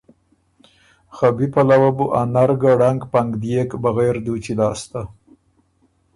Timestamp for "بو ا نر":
1.97-2.51